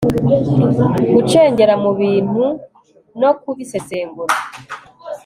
gucengera 1.13 1.73
mu 1.83 1.91
bintu 1.99 2.43
no 3.19 3.31
kubisesengura 3.41 4.35